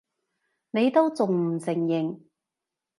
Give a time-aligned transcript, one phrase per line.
[0.71, 2.21] 你都仲唔承認！